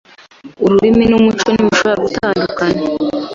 Ururimi 0.63 1.03
numuco 1.07 1.47
ntibishobora 1.51 2.01
gutandukana. 2.05 2.81